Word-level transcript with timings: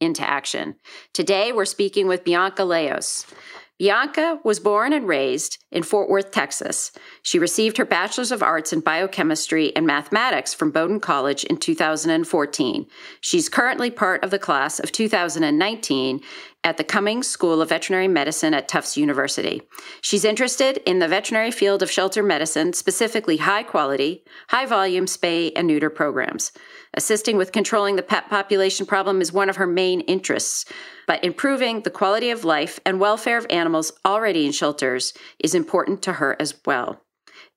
into 0.00 0.28
action. 0.28 0.76
Today, 1.12 1.52
we're 1.52 1.64
speaking 1.64 2.08
with 2.08 2.24
Bianca 2.24 2.64
Leos. 2.64 3.26
Bianca 3.80 4.38
was 4.44 4.60
born 4.60 4.92
and 4.92 5.08
raised 5.08 5.56
in 5.72 5.82
Fort 5.82 6.10
Worth, 6.10 6.32
Texas. 6.32 6.92
She 7.22 7.38
received 7.38 7.78
her 7.78 7.86
Bachelor's 7.86 8.30
of 8.30 8.42
Arts 8.42 8.74
in 8.74 8.80
Biochemistry 8.80 9.74
and 9.74 9.86
Mathematics 9.86 10.52
from 10.52 10.70
Bowdoin 10.70 11.00
College 11.00 11.44
in 11.44 11.56
2014. 11.56 12.86
She's 13.22 13.48
currently 13.48 13.90
part 13.90 14.22
of 14.22 14.30
the 14.30 14.38
class 14.38 14.80
of 14.80 14.92
2019 14.92 16.20
at 16.62 16.76
the 16.76 16.84
Cummings 16.84 17.26
School 17.26 17.62
of 17.62 17.70
Veterinary 17.70 18.08
Medicine 18.08 18.52
at 18.52 18.68
Tufts 18.68 18.96
University. 18.96 19.62
She's 20.02 20.24
interested 20.24 20.76
in 20.88 20.98
the 20.98 21.08
veterinary 21.08 21.50
field 21.50 21.82
of 21.82 21.90
shelter 21.90 22.22
medicine, 22.22 22.72
specifically 22.72 23.38
high 23.38 23.62
quality, 23.62 24.24
high 24.48 24.66
volume 24.66 25.06
spay 25.06 25.52
and 25.56 25.66
neuter 25.66 25.88
programs. 25.88 26.52
Assisting 26.94 27.36
with 27.36 27.52
controlling 27.52 27.96
the 27.96 28.02
pet 28.02 28.28
population 28.28 28.84
problem 28.84 29.20
is 29.20 29.32
one 29.32 29.48
of 29.48 29.56
her 29.56 29.66
main 29.66 30.00
interests, 30.02 30.66
but 31.06 31.24
improving 31.24 31.80
the 31.80 31.90
quality 31.90 32.30
of 32.30 32.44
life 32.44 32.78
and 32.84 33.00
welfare 33.00 33.38
of 33.38 33.46
animals 33.48 33.92
already 34.04 34.44
in 34.44 34.52
shelters 34.52 35.14
is 35.38 35.54
important 35.54 36.02
to 36.02 36.14
her 36.14 36.36
as 36.38 36.54
well. 36.66 37.00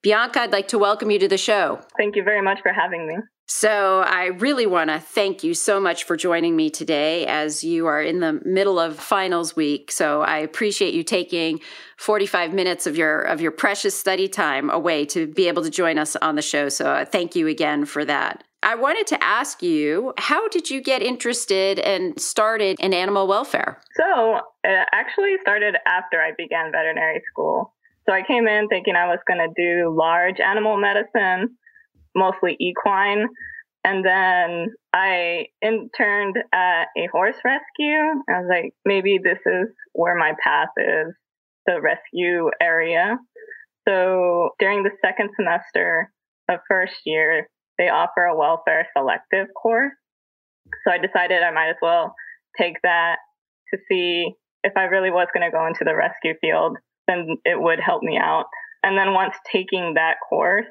Bianca, 0.04 0.42
I'd 0.42 0.52
like 0.52 0.68
to 0.68 0.78
welcome 0.78 1.10
you 1.12 1.20
to 1.20 1.30
the 1.30 1.38
show. 1.38 1.80
Thank 1.96 2.18
you 2.18 2.24
very 2.24 2.42
much 2.42 2.60
for 2.62 2.74
having 2.74 3.08
me. 3.08 3.16
So, 3.46 4.04
I 4.06 4.28
really 4.28 4.66
want 4.66 4.90
to 4.90 5.00
thank 5.00 5.44
you 5.44 5.54
so 5.54 5.80
much 5.80 6.04
for 6.04 6.18
joining 6.18 6.56
me 6.56 6.70
today 6.70 7.26
as 7.26 7.64
you 7.64 7.88
are 7.88 8.02
in 8.02 8.20
the 8.20 8.42
middle 8.46 8.80
of 8.80 8.98
finals 8.98 9.56
week. 9.56 9.92
So, 9.92 10.22
I 10.22 10.40
appreciate 10.40 10.94
you 10.94 11.04
taking 11.04 11.62
45 11.98 12.54
minutes 12.54 12.86
of 12.86 12.98
your 12.98 13.22
of 13.22 13.40
your 13.40 13.52
precious 13.52 13.98
study 13.98 14.28
time 14.28 14.70
away 14.70 15.06
to 15.08 15.28
be 15.28 15.48
able 15.48 15.64
to 15.64 15.70
join 15.70 15.98
us 15.98 16.18
on 16.18 16.36
the 16.36 16.42
show. 16.42 16.68
So, 16.68 16.86
uh, 16.86 17.06
thank 17.06 17.36
you 17.36 17.48
again 17.48 17.86
for 17.86 18.04
that. 18.04 18.44
I 18.62 18.76
wanted 18.76 19.08
to 19.08 19.24
ask 19.24 19.62
you, 19.62 20.14
how 20.18 20.48
did 20.50 20.70
you 20.70 20.82
get 20.82 21.02
interested 21.02 21.80
and 21.80 22.20
started 22.20 22.78
in 22.80 22.94
animal 22.94 23.28
welfare? 23.28 23.80
So, 23.96 24.40
it 24.64 24.88
actually 24.94 25.36
started 25.42 25.76
after 25.86 26.22
I 26.22 26.32
began 26.38 26.72
veterinary 26.72 27.22
school. 27.30 27.74
So, 28.08 28.14
I 28.14 28.22
came 28.26 28.48
in 28.48 28.68
thinking 28.68 28.96
I 28.96 29.08
was 29.08 29.20
going 29.28 29.40
to 29.40 29.54
do 29.56 29.96
large 29.96 30.40
animal 30.40 30.78
medicine, 30.78 31.58
mostly 32.16 32.58
equine. 32.60 33.28
And 33.86 34.06
then 34.06 34.68
I 34.94 35.48
interned 35.62 36.38
at 36.54 36.86
a 36.98 37.08
horse 37.12 37.36
rescue. 37.44 38.24
I 38.30 38.40
was 38.40 38.48
like, 38.50 38.74
maybe 38.86 39.20
this 39.22 39.40
is 39.46 39.68
where 39.92 40.16
my 40.16 40.34
path 40.42 40.70
is, 40.78 41.14
the 41.66 41.82
rescue 41.82 42.50
area. 42.62 43.18
So 43.88 44.52
during 44.60 44.84
the 44.84 44.92
second 45.02 45.32
semester 45.36 46.12
of 46.50 46.60
first 46.70 46.96
year, 47.06 47.50
they 47.78 47.90
offer 47.90 48.24
a 48.24 48.38
welfare 48.38 48.88
selective 48.96 49.48
course. 49.62 49.94
So 50.86 50.94
I 50.94 50.98
decided 50.98 51.44
I 51.44 51.52
might 51.52 51.70
as 51.70 51.76
well 51.82 52.16
take 52.58 52.76
that 52.84 53.18
to 53.74 53.80
see 53.90 54.34
if 54.64 54.74
I 54.78 54.84
really 54.84 55.12
was 55.12 55.28
going 55.34 55.50
to 55.50 55.56
go 55.56 55.68
into 55.68 55.84
the 55.84 55.96
rescue 55.96 56.36
field, 56.40 56.78
then 57.08 57.38
it 57.46 57.60
would 57.60 57.80
help 57.80 58.04
me 58.04 58.18
out. 58.18 58.46
And 58.84 58.98
then 58.98 59.14
once 59.14 59.34
taking 59.52 59.94
that 59.96 60.16
course, 60.28 60.66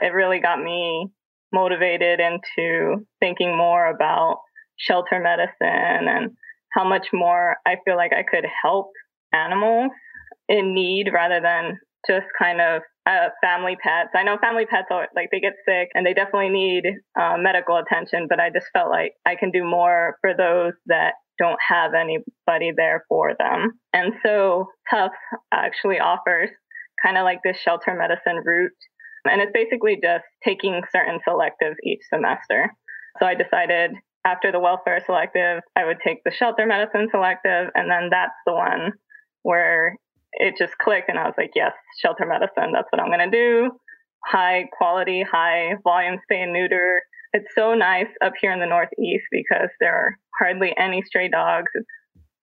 it 0.00 0.12
really 0.12 0.40
got 0.40 0.62
me 0.62 1.08
motivated 1.52 2.20
into 2.20 3.06
thinking 3.20 3.56
more 3.56 3.86
about 3.86 4.40
shelter 4.76 5.20
medicine 5.20 6.08
and 6.08 6.30
how 6.72 6.86
much 6.86 7.08
more 7.12 7.56
I 7.66 7.76
feel 7.84 7.96
like 7.96 8.12
I 8.12 8.22
could 8.22 8.44
help 8.62 8.90
animals 9.32 9.90
in 10.48 10.74
need 10.74 11.10
rather 11.12 11.40
than 11.40 11.78
just 12.06 12.26
kind 12.38 12.60
of 12.60 12.82
uh, 13.06 13.28
family 13.42 13.76
pets. 13.82 14.10
I 14.14 14.22
know 14.22 14.36
family 14.40 14.66
pets 14.66 14.88
are 14.90 15.08
like 15.16 15.30
they 15.32 15.40
get 15.40 15.54
sick 15.66 15.88
and 15.94 16.06
they 16.06 16.14
definitely 16.14 16.50
need 16.50 16.84
uh, 17.18 17.36
medical 17.38 17.76
attention, 17.76 18.26
but 18.28 18.38
I 18.38 18.50
just 18.50 18.66
felt 18.72 18.90
like 18.90 19.12
I 19.26 19.34
can 19.34 19.50
do 19.50 19.64
more 19.64 20.16
for 20.20 20.34
those 20.36 20.74
that 20.86 21.14
don't 21.38 21.58
have 21.66 21.92
anybody 21.94 22.72
there 22.76 23.04
for 23.08 23.34
them. 23.38 23.72
And 23.92 24.14
so 24.24 24.66
Tufts 24.90 25.16
actually 25.52 25.98
offers 26.00 26.50
kind 27.04 27.16
of 27.16 27.24
like 27.24 27.38
this 27.44 27.58
shelter 27.58 27.94
medicine 27.94 28.42
route. 28.44 28.72
And 29.24 29.40
it's 29.40 29.52
basically 29.52 29.98
just 30.02 30.24
taking 30.44 30.80
certain 30.90 31.20
selectives 31.26 31.76
each 31.84 32.00
semester. 32.12 32.72
So 33.18 33.26
I 33.26 33.34
decided 33.34 33.92
after 34.24 34.52
the 34.52 34.60
welfare 34.60 35.00
selective, 35.04 35.62
I 35.76 35.84
would 35.84 35.98
take 36.04 36.18
the 36.24 36.30
shelter 36.30 36.66
medicine 36.66 37.08
selective. 37.10 37.68
And 37.74 37.90
then 37.90 38.08
that's 38.10 38.34
the 38.46 38.52
one 38.52 38.92
where 39.42 39.96
it 40.32 40.54
just 40.58 40.76
clicked 40.78 41.08
and 41.08 41.18
I 41.18 41.24
was 41.24 41.34
like, 41.38 41.52
yes, 41.54 41.72
shelter 42.00 42.26
medicine, 42.26 42.72
that's 42.72 42.88
what 42.90 43.00
I'm 43.00 43.10
going 43.10 43.30
to 43.30 43.36
do. 43.36 43.70
High 44.24 44.68
quality, 44.76 45.22
high 45.22 45.74
volume 45.84 46.16
spay 46.16 46.42
and 46.42 46.52
neuter. 46.52 47.02
It's 47.32 47.54
so 47.54 47.74
nice 47.74 48.08
up 48.22 48.32
here 48.40 48.52
in 48.52 48.60
the 48.60 48.66
Northeast 48.66 49.24
because 49.30 49.68
there 49.80 49.94
are 49.94 50.16
hardly 50.38 50.74
any 50.78 51.02
stray 51.02 51.28
dogs. 51.28 51.70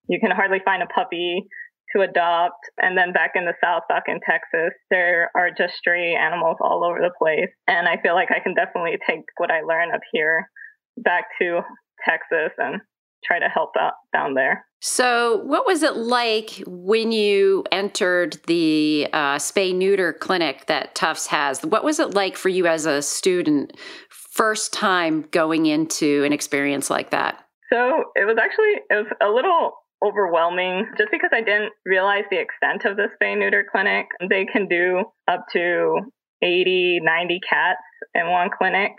You 0.07 0.19
can 0.19 0.31
hardly 0.31 0.59
find 0.63 0.83
a 0.83 0.87
puppy 0.87 1.47
to 1.95 2.01
adopt. 2.01 2.69
And 2.77 2.97
then 2.97 3.13
back 3.13 3.31
in 3.35 3.45
the 3.45 3.53
South, 3.63 3.83
back 3.89 4.03
in 4.07 4.19
Texas, 4.27 4.73
there 4.89 5.31
are 5.35 5.49
just 5.55 5.75
stray 5.75 6.15
animals 6.15 6.57
all 6.61 6.83
over 6.83 6.99
the 6.99 7.13
place. 7.17 7.49
And 7.67 7.87
I 7.87 7.97
feel 8.01 8.13
like 8.13 8.29
I 8.31 8.39
can 8.39 8.53
definitely 8.53 8.97
take 9.07 9.23
what 9.37 9.51
I 9.51 9.61
learn 9.61 9.93
up 9.93 10.01
here 10.11 10.49
back 10.97 11.25
to 11.41 11.61
Texas 12.03 12.53
and 12.57 12.81
try 13.25 13.39
to 13.39 13.49
help 13.49 13.71
out 13.79 13.93
down 14.13 14.33
there. 14.33 14.65
So, 14.81 15.37
what 15.43 15.65
was 15.65 15.81
it 15.81 15.95
like 15.95 16.61
when 16.67 17.11
you 17.11 17.63
entered 17.71 18.37
the 18.45 19.07
uh, 19.13 19.37
spay 19.37 19.73
neuter 19.73 20.13
clinic 20.13 20.67
that 20.67 20.93
Tufts 20.93 21.27
has? 21.27 21.63
What 21.63 21.83
was 21.83 21.99
it 21.99 22.13
like 22.13 22.37
for 22.37 22.49
you 22.49 22.67
as 22.67 22.85
a 22.85 23.01
student, 23.01 23.73
first 24.09 24.73
time 24.73 25.25
going 25.31 25.65
into 25.65 26.23
an 26.23 26.33
experience 26.33 26.89
like 26.89 27.09
that? 27.09 27.43
So, 27.71 28.03
it 28.15 28.25
was 28.25 28.37
actually 28.39 28.81
it 28.89 28.95
was 28.95 29.07
a 29.21 29.29
little 29.29 29.73
overwhelming 30.05 30.85
just 30.97 31.09
because 31.11 31.31
I 31.33 31.41
didn't 31.41 31.71
realize 31.85 32.25
the 32.29 32.39
extent 32.39 32.85
of 32.85 32.97
the 32.97 33.07
spay 33.17 33.37
neuter 33.37 33.65
clinic. 33.69 34.05
They 34.29 34.45
can 34.45 34.67
do 34.67 35.05
up 35.27 35.45
to 35.53 35.99
80, 36.41 36.99
90 37.01 37.39
cats 37.49 37.81
in 38.13 38.29
one 38.29 38.49
clinic. 38.55 38.91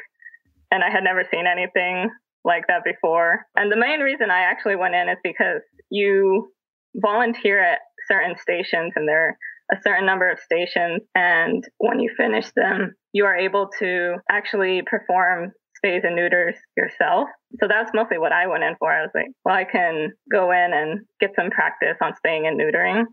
And 0.70 0.82
I 0.82 0.90
had 0.90 1.04
never 1.04 1.22
seen 1.30 1.44
anything 1.46 2.10
like 2.46 2.68
that 2.68 2.84
before. 2.84 3.44
And 3.56 3.70
the 3.70 3.76
main 3.76 4.00
reason 4.00 4.30
I 4.30 4.42
actually 4.42 4.76
went 4.76 4.94
in 4.94 5.08
is 5.08 5.18
because 5.22 5.60
you 5.90 6.48
volunteer 6.94 7.62
at 7.62 7.80
certain 8.08 8.36
stations 8.40 8.92
and 8.96 9.06
there 9.06 9.28
are 9.28 9.36
a 9.72 9.82
certain 9.82 10.06
number 10.06 10.30
of 10.30 10.38
stations. 10.38 11.02
And 11.14 11.64
when 11.78 11.98
you 11.98 12.10
finish 12.16 12.46
them, 12.54 12.94
you 13.12 13.24
are 13.24 13.36
able 13.36 13.68
to 13.80 14.14
actually 14.30 14.82
perform 14.88 15.52
spays 15.84 16.06
and 16.06 16.16
neuters 16.16 16.54
yourself. 16.76 17.28
So 17.60 17.66
that's 17.68 17.90
mostly 17.92 18.18
what 18.18 18.32
I 18.32 18.46
went 18.46 18.64
in 18.64 18.76
for. 18.78 18.90
I 18.90 19.02
was 19.02 19.10
like, 19.14 19.28
well, 19.44 19.56
I 19.56 19.64
can 19.64 20.12
go 20.30 20.52
in 20.52 20.70
and 20.72 21.00
get 21.20 21.30
some 21.36 21.50
practice 21.50 21.98
on 22.00 22.14
spaying 22.16 22.46
and 22.46 22.58
neutering. 22.58 23.04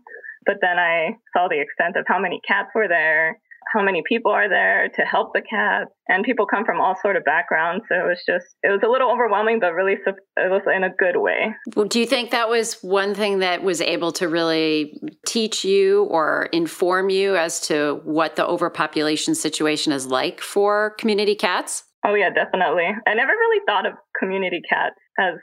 But 0.46 0.56
then 0.60 0.78
I 0.78 1.16
saw 1.34 1.48
the 1.48 1.60
extent 1.60 1.96
of 1.96 2.04
how 2.06 2.20
many 2.20 2.40
cats 2.46 2.70
were 2.74 2.88
there 2.88 3.38
how 3.72 3.82
many 3.82 4.02
people 4.08 4.32
are 4.32 4.48
there 4.48 4.88
to 4.94 5.02
help 5.02 5.32
the 5.32 5.42
cats 5.42 5.90
and 6.08 6.24
people 6.24 6.46
come 6.46 6.64
from 6.64 6.80
all 6.80 6.94
sort 7.00 7.16
of 7.16 7.24
backgrounds 7.24 7.84
so 7.88 7.94
it 7.94 8.06
was 8.06 8.22
just 8.26 8.46
it 8.62 8.68
was 8.68 8.80
a 8.84 8.88
little 8.88 9.10
overwhelming 9.10 9.60
but 9.60 9.72
really 9.72 9.94
it 9.94 10.50
was 10.50 10.62
in 10.74 10.84
a 10.84 10.90
good 10.90 11.16
way. 11.16 11.54
Well, 11.74 11.86
do 11.86 12.00
you 12.00 12.06
think 12.06 12.30
that 12.30 12.48
was 12.48 12.74
one 12.82 13.14
thing 13.14 13.38
that 13.38 13.62
was 13.62 13.80
able 13.80 14.12
to 14.12 14.28
really 14.28 15.00
teach 15.26 15.64
you 15.64 16.04
or 16.04 16.48
inform 16.52 17.10
you 17.10 17.36
as 17.36 17.60
to 17.68 18.00
what 18.04 18.36
the 18.36 18.46
overpopulation 18.46 19.34
situation 19.34 19.92
is 19.92 20.06
like 20.06 20.40
for 20.40 20.94
community 20.98 21.34
cats? 21.34 21.84
Oh 22.06 22.14
yeah 22.14 22.30
definitely. 22.30 22.88
I 23.06 23.14
never 23.14 23.32
really 23.32 23.62
thought 23.66 23.86
of 23.86 23.94
community 24.18 24.60
cats 24.68 24.96
as 25.18 25.34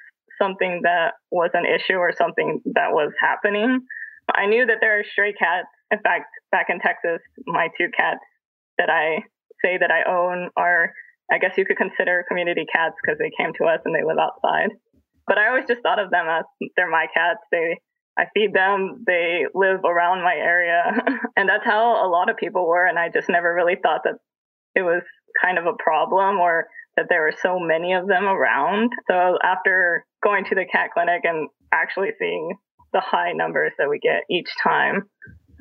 something 0.42 0.82
that 0.84 1.14
was 1.30 1.52
an 1.54 1.66
issue 1.66 1.98
or 1.98 2.14
something 2.18 2.62
that 2.74 2.92
was 2.92 3.12
happening. 3.20 3.82
I 4.34 4.46
knew 4.48 4.66
that 4.66 4.78
there 4.82 5.00
are 5.00 5.04
stray 5.12 5.34
cats. 5.34 5.68
In 5.92 6.00
fact, 6.00 6.26
back 6.52 6.68
in 6.70 6.80
Texas, 6.80 7.22
my 7.48 7.70
two 7.78 7.88
cats 7.96 8.20
that 8.78 8.90
I 8.90 9.24
say 9.64 9.78
that 9.80 9.92
I 9.92 10.10
own 10.10 10.50
are, 10.58 10.92
I 11.32 11.38
guess 11.38 11.58
you 11.58 11.66
could 11.66 11.78
consider 11.78 12.26
community 12.28 12.66
cats 12.72 12.96
because 13.02 13.18
they 13.20 13.32
came 13.38 13.54
to 13.58 13.66
us 13.66 13.80
and 13.86 13.96
they 13.96 14.04
live 14.04 14.18
outside. 14.20 14.70
But 15.28 15.38
I 15.38 15.48
always 15.50 15.66
just 15.68 15.82
thought 15.82 16.00
of 16.00 16.12
them 16.12 16.26
as 16.28 16.44
they're 16.76 16.90
my 16.90 17.08
cats. 17.14 17.40
They, 17.52 17.80
I 18.18 18.26
feed 18.34 18.54
them. 18.54 19.04
They 19.08 19.46
live 19.54 19.82
around 19.86 20.24
my 20.24 20.36
area, 20.36 20.84
and 21.38 21.48
that's 21.48 21.66
how 21.66 22.06
a 22.06 22.10
lot 22.10 22.30
of 22.30 22.38
people 22.38 22.68
were. 22.68 22.86
And 22.86 23.00
I 23.00 23.10
just 23.10 23.30
never 23.30 23.54
really 23.54 23.78
thought 23.82 24.02
that 24.04 24.16
it 24.76 24.82
was 24.82 25.04
kind 25.42 25.58
of 25.58 25.66
a 25.66 25.82
problem 25.82 26.40
or 26.40 26.68
that 26.98 27.06
there 27.10 27.22
were 27.22 27.34
so 27.42 27.60
many 27.60 27.94
of 27.94 28.08
them 28.08 28.26
around. 28.26 28.92
So 29.08 29.38
after 29.44 30.06
going 30.24 30.46
to 30.46 30.56
the 30.56 30.66
cat 30.70 30.90
clinic 30.94 31.22
and 31.24 31.48
actually 31.72 32.10
seeing 32.20 32.56
the 32.94 33.00
high 33.00 33.32
numbers 33.32 33.72
that 33.78 33.90
we 33.90 34.00
get 34.00 34.24
each 34.30 34.50
time, 34.62 35.04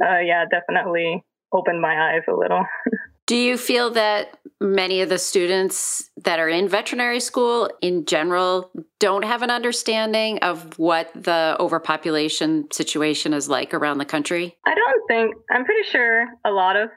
uh, 0.02 0.18
yeah, 0.18 0.44
definitely 0.50 1.24
opened 1.52 1.80
my 1.80 2.12
eyes 2.12 2.22
a 2.28 2.34
little. 2.34 2.64
Do 3.26 3.36
you 3.36 3.56
feel 3.56 3.90
that 3.90 4.38
many 4.60 5.02
of 5.02 5.08
the 5.08 5.18
students 5.18 6.10
that 6.24 6.40
are 6.40 6.48
in 6.48 6.68
veterinary 6.68 7.20
school 7.20 7.70
in 7.80 8.04
general 8.04 8.72
don't 8.98 9.24
have 9.24 9.42
an 9.42 9.50
understanding 9.50 10.40
of 10.40 10.76
what 10.80 11.12
the 11.14 11.56
overpopulation 11.60 12.66
situation 12.72 13.32
is 13.32 13.48
like 13.48 13.72
around 13.72 13.98
the 13.98 14.04
country? 14.04 14.56
I 14.66 14.74
don't 14.74 15.02
think, 15.06 15.36
I'm 15.48 15.64
pretty 15.64 15.88
sure 15.88 16.26
a 16.44 16.50
lot 16.50 16.74
of 16.74 16.88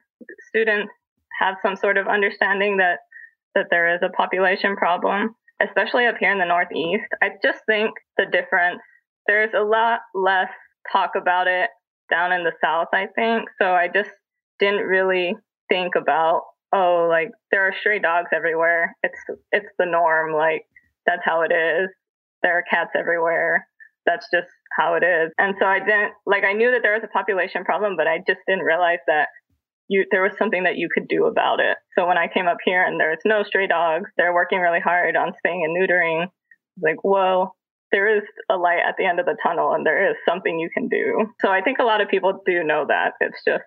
students 0.50 0.92
have 1.40 1.56
some 1.62 1.76
sort 1.76 1.98
of 1.98 2.08
understanding 2.08 2.78
that 2.78 3.00
that 3.56 3.68
there 3.70 3.94
is 3.94 4.02
a 4.02 4.10
population 4.10 4.76
problem, 4.76 5.36
especially 5.62 6.08
up 6.08 6.16
here 6.20 6.32
in 6.32 6.40
the 6.40 6.46
Northeast. 6.46 7.06
I 7.22 7.30
just 7.44 7.60
think 7.68 7.92
the 8.18 8.26
difference, 8.26 8.82
there's 9.28 9.52
a 9.56 9.64
lot 9.64 10.00
less 10.16 10.50
talk 10.92 11.12
about 11.16 11.48
it 11.48 11.70
down 12.10 12.32
in 12.32 12.44
the 12.44 12.54
South, 12.64 12.88
I 12.94 13.08
think. 13.16 13.50
So 13.62 13.72
I 13.72 13.88
just 13.94 14.10
didn't 14.60 14.86
really 14.86 15.36
think 15.70 15.94
about, 15.96 16.42
oh, 16.74 17.08
like 17.10 17.30
there 17.52 17.68
are 17.68 17.74
stray 17.80 18.00
dogs 18.00 18.30
everywhere. 18.34 18.96
It's 19.04 19.20
it's 19.52 19.70
the 19.78 19.86
norm. 19.86 20.34
Like 20.34 20.64
that's 21.06 21.24
how 21.24 21.42
it 21.42 21.52
is. 21.54 21.90
There 22.42 22.58
are 22.58 22.64
cats 22.70 22.92
everywhere. 22.98 23.68
That's 24.06 24.28
just 24.34 24.50
how 24.78 24.96
it 24.96 25.04
is. 25.04 25.32
And 25.38 25.56
so 25.60 25.66
I 25.66 25.80
didn't 25.80 26.14
like 26.26 26.44
I 26.44 26.54
knew 26.54 26.72
that 26.72 26.82
there 26.84 26.94
was 26.94 27.04
a 27.04 27.08
population 27.08 27.64
problem, 27.64 27.96
but 27.98 28.08
I 28.08 28.18
just 28.28 28.40
didn't 28.48 28.66
realize 28.66 29.00
that 29.08 29.30
you 29.88 30.06
there 30.12 30.24
was 30.24 30.34
something 30.38 30.64
that 30.64 30.78
you 30.78 30.90
could 30.94 31.08
do 31.08 31.26
about 31.26 31.60
it. 31.60 31.78
So 31.98 32.08
when 32.08 32.18
I 32.18 32.28
came 32.28 32.48
up 32.48 32.58
here 32.64 32.84
and 32.84 33.00
there's 33.00 33.20
no 33.26 33.44
stray 33.44 33.68
dogs, 33.68 34.10
they're 34.18 34.34
working 34.34 34.60
really 34.60 34.80
hard 34.80 35.16
on 35.16 35.34
spaying 35.38 35.64
and 35.64 35.76
neutering. 35.76 36.28
Like, 36.82 37.04
whoa, 37.04 37.54
there 37.94 38.18
is 38.18 38.24
a 38.50 38.58
light 38.58 38.82
at 38.86 38.96
the 38.98 39.06
end 39.06 39.22
of 39.22 39.26
the 39.26 39.38
tunnel 39.42 39.72
and 39.72 39.86
there 39.86 40.10
is 40.10 40.18
something 40.28 40.60
you 40.60 40.70
can 40.74 40.90
do. 40.90 41.28
So 41.40 41.50
I 41.50 41.62
think 41.62 41.78
a 41.80 41.84
lot 41.84 42.02
of 42.02 42.10
people 42.10 42.42
do 42.46 42.64
know 42.64 42.86
that. 42.90 43.14
It's 43.22 43.42
just 43.48 43.64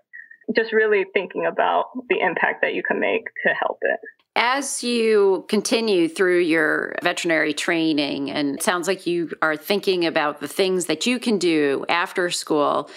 just 0.55 0.73
really 0.73 1.05
thinking 1.13 1.47
about 1.47 1.87
the 2.09 2.21
impact 2.21 2.63
that 2.63 2.75
you 2.75 2.83
can 2.83 3.01
make 3.01 3.25
to 3.45 3.53
help 3.53 3.79
it. 3.83 3.99
As 4.37 4.85
you 4.85 5.45
continue 5.49 6.09
through 6.09 6.41
your 6.41 6.95
veterinary 7.03 7.55
training, 7.55 8.31
and 8.31 8.57
it 8.57 8.63
sounds 8.63 8.87
like 8.87 9.07
you 9.07 9.31
are 9.43 9.57
thinking 9.57 10.05
about 10.05 10.41
the 10.41 10.47
things 10.47 10.87
that 10.87 11.07
you 11.07 11.19
can 11.19 11.39
do 11.39 11.85
after 11.89 12.31
school, 12.31 12.91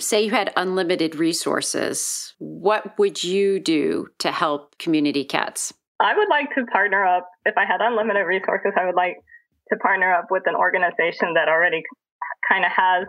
say 0.00 0.24
you 0.24 0.30
had 0.30 0.52
unlimited 0.56 1.14
resources, 1.14 2.34
what 2.38 2.98
would 2.98 3.22
you 3.22 3.60
do 3.60 4.08
to 4.18 4.32
help 4.32 4.78
community 4.78 5.24
cats? 5.24 5.72
I 6.00 6.16
would 6.16 6.28
like 6.28 6.54
to 6.56 6.64
partner 6.66 7.04
up. 7.04 7.28
If 7.44 7.56
I 7.56 7.66
had 7.66 7.80
unlimited 7.80 8.26
resources, 8.26 8.72
I 8.78 8.84
would 8.86 8.96
like 8.96 9.16
to 9.70 9.76
partner 9.76 10.12
up 10.12 10.26
with 10.30 10.44
an 10.46 10.54
organization 10.54 11.34
that 11.34 11.48
already 11.48 11.82
kind 12.48 12.64
of 12.64 12.70
has 12.74 13.06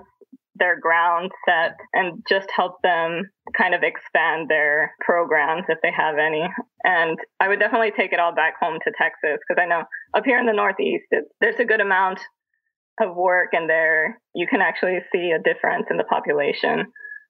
their 0.59 0.79
ground 0.79 1.31
set 1.45 1.75
and 1.93 2.23
just 2.27 2.47
help 2.55 2.81
them 2.83 3.29
kind 3.55 3.75
of 3.75 3.83
expand 3.83 4.49
their 4.49 4.93
programs 5.01 5.65
if 5.69 5.77
they 5.83 5.91
have 5.95 6.15
any. 6.17 6.43
And 6.83 7.17
I 7.39 7.47
would 7.47 7.59
definitely 7.59 7.91
take 7.95 8.13
it 8.13 8.19
all 8.19 8.33
back 8.33 8.55
home 8.59 8.79
to 8.83 8.91
Texas 8.97 9.39
because 9.47 9.61
I 9.61 9.67
know 9.67 9.83
up 10.15 10.23
here 10.25 10.39
in 10.39 10.45
the 10.45 10.53
Northeast, 10.53 11.05
it, 11.11 11.25
there's 11.41 11.59
a 11.59 11.65
good 11.65 11.81
amount 11.81 12.19
of 12.99 13.15
work 13.15 13.49
and 13.53 13.69
there 13.69 14.19
you 14.33 14.47
can 14.47 14.61
actually 14.61 14.97
see 15.11 15.31
a 15.31 15.41
difference 15.41 15.87
in 15.91 15.97
the 15.97 16.03
population. 16.03 16.85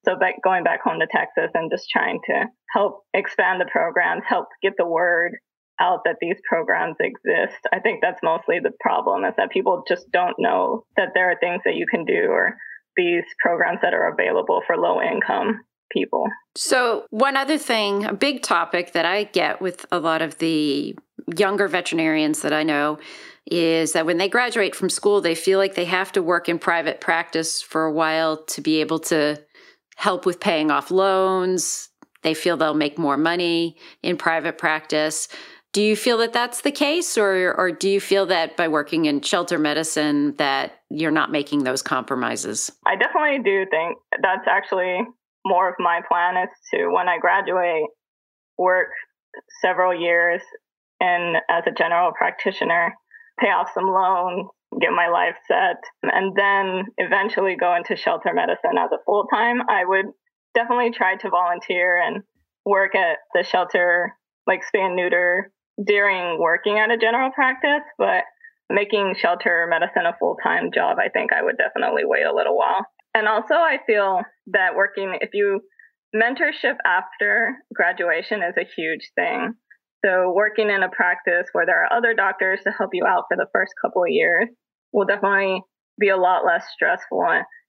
So 0.06 0.18
back, 0.18 0.36
going 0.44 0.64
back 0.64 0.82
home 0.84 1.00
to 1.00 1.08
Texas 1.08 1.52
and 1.54 1.70
just 1.70 1.90
trying 1.90 2.20
to 2.28 2.46
help 2.74 3.02
expand 3.14 3.60
the 3.60 3.70
programs, 3.70 4.24
help 4.28 4.48
get 4.62 4.74
the 4.78 4.88
word 4.88 5.34
out 5.80 6.02
that 6.06 6.18
these 6.20 6.38
programs 6.48 6.96
exist. 7.00 7.58
I 7.72 7.80
think 7.80 8.02
that's 8.02 8.22
mostly 8.24 8.60
the 8.60 8.74
problem 8.80 9.24
is 9.24 9.34
that 9.38 9.52
people 9.52 9.84
just 9.88 10.12
don't 10.12 10.36
know 10.40 10.86
that 10.96 11.10
there 11.14 11.30
are 11.32 11.38
things 11.40 11.62
that 11.66 11.76
you 11.76 11.86
can 11.86 12.06
do 12.06 12.28
or 12.30 12.58
these 12.96 13.24
programs 13.40 13.80
that 13.82 13.94
are 13.94 14.12
available 14.12 14.62
for 14.66 14.76
low 14.76 15.02
income 15.02 15.62
people. 15.92 16.28
So, 16.56 17.06
one 17.12 17.38
other 17.38 17.58
thing, 17.58 18.06
a 18.06 18.14
big 18.14 18.42
topic 18.42 18.94
that 18.94 19.06
I 19.06 19.26
get 19.26 19.62
with 19.62 19.86
a 19.92 20.00
lot 20.00 20.22
of 20.22 20.40
the 20.40 20.98
younger 21.38 21.68
veterinarians 21.68 22.42
that 22.42 22.54
I 22.54 22.64
know 22.64 23.00
is 23.50 23.94
that 23.94 24.06
when 24.06 24.18
they 24.18 24.28
graduate 24.28 24.76
from 24.76 24.90
school, 24.90 25.22
they 25.22 25.36
feel 25.36 25.60
like 25.60 25.76
they 25.76 25.86
have 25.86 26.12
to 26.14 26.24
work 26.24 26.50
in 26.50 26.60
private 26.60 27.00
practice 27.00 27.62
for 27.62 27.86
a 27.86 27.94
while 27.94 28.44
to 28.46 28.62
be 28.62 28.82
able 28.82 29.00
to 29.00 29.42
help 29.96 30.26
with 30.26 30.40
paying 30.40 30.70
off 30.70 30.92
loans. 30.92 31.90
They 32.24 32.34
feel 32.34 32.58
they'll 32.58 32.74
make 32.74 32.98
more 32.98 33.18
money 33.18 33.78
in 34.04 34.18
private 34.18 34.58
practice. 34.58 35.30
Do 35.74 35.82
you 35.82 35.96
feel 35.96 36.18
that 36.20 36.34
that's 36.34 36.62
the 36.62 36.72
case, 36.72 37.18
or 37.18 37.54
or 37.58 37.72
do 37.72 37.90
you 37.90 38.00
feel 38.00 38.26
that 38.28 38.58
by 38.58 38.68
working 38.68 39.06
in 39.06 39.22
shelter 39.22 39.60
medicine 39.60 40.36
that 40.38 40.80
you're 40.90 41.12
not 41.12 41.32
making 41.32 41.64
those 41.64 41.82
compromises? 41.82 42.72
I 42.86 42.96
definitely 42.96 43.40
do 43.44 43.66
think 43.70 43.98
that's 44.22 44.48
actually 44.48 45.02
more 45.46 45.70
of 45.70 45.76
my 45.80 46.02
plan 46.08 46.36
is 46.44 46.50
to 46.72 46.88
when 46.88 47.08
I 47.08 47.20
graduate 47.20 47.86
work 48.58 48.88
several 49.62 49.94
years 49.94 50.42
and 51.00 51.38
as 51.50 51.64
a 51.68 51.72
general 51.72 52.12
practitioner 52.12 52.94
pay 53.40 53.48
off 53.48 53.70
some 53.74 53.86
loans, 53.86 54.48
get 54.82 54.92
my 54.92 55.08
life 55.10 55.36
set, 55.48 55.78
and 56.04 56.36
then 56.36 56.86
eventually 56.98 57.56
go 57.56 57.76
into 57.76 57.96
shelter 57.96 58.34
medicine 58.34 58.78
as 58.80 58.90
a 58.92 59.04
full 59.06 59.26
time, 59.32 59.62
I 59.70 59.86
would 59.86 60.08
definitely 60.56 60.92
try 60.92 61.18
to 61.18 61.30
volunteer 61.30 62.02
and 62.02 62.24
work 62.66 62.96
at 62.96 63.18
the 63.34 63.44
shelter, 63.44 64.14
like 64.48 64.62
spay 64.64 64.94
neuter 64.94 65.52
during 65.84 66.40
working 66.40 66.80
at 66.80 66.92
a 66.92 66.98
general 66.98 67.32
practice. 67.32 67.84
But 67.98 68.24
making 68.70 69.16
shelter 69.20 69.68
medicine 69.70 70.06
a 70.06 70.18
full 70.20 70.38
time 70.44 70.72
job, 70.74 70.98
I 71.00 71.10
think 71.10 71.32
I 71.34 71.44
would 71.44 71.58
definitely 71.58 72.04
wait 72.06 72.26
a 72.26 72.36
little 72.36 72.58
while. 72.58 72.86
And 73.14 73.28
also, 73.28 73.56
I 73.56 73.78
feel 73.88 74.22
that 74.48 74.76
working, 74.76 75.18
if 75.22 75.32
you 75.34 75.62
mentorship 76.16 76.76
after 76.86 77.56
graduation 77.74 78.42
is 78.42 78.56
a 78.58 78.68
huge 78.76 79.12
thing. 79.16 79.54
So 80.06 80.32
working 80.34 80.70
in 80.70 80.84
a 80.84 80.90
practice 80.90 81.48
where 81.52 81.66
there 81.66 81.84
are 81.84 81.98
other 81.98 82.14
doctors 82.14 82.60
to 82.64 82.72
help 82.72 82.92
you 82.94 83.06
out 83.06 83.26
for 83.28 83.36
the 83.36 83.48
first 83.52 83.74
couple 83.82 84.04
of 84.04 84.10
years 84.10 84.48
will 84.94 85.06
definitely 85.06 85.62
be 86.00 86.10
a 86.10 86.18
lot 86.18 86.46
less 86.46 86.66
stressful 86.72 87.26